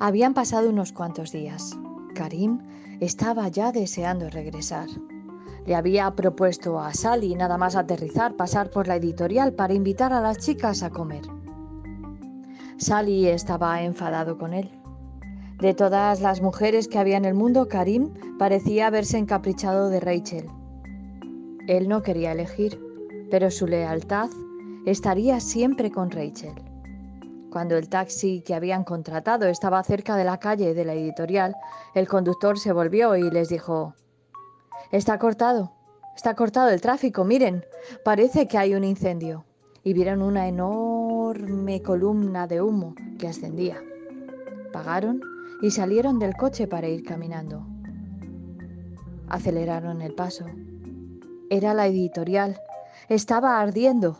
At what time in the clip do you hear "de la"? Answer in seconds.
30.16-30.38, 30.74-30.92